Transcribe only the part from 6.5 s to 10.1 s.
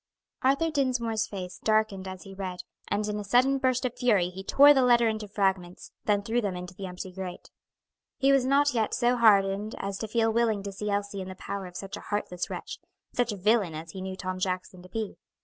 into the empty grate. He was not yet so hardened as to